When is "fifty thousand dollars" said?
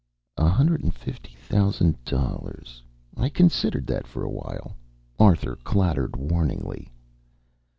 0.95-2.81